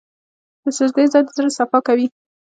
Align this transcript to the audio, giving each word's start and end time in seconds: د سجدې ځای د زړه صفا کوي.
د 0.61 0.65
سجدې 0.77 1.05
ځای 1.11 1.23
د 1.25 1.29
زړه 1.35 1.49
صفا 1.57 1.79
کوي. 1.87 2.07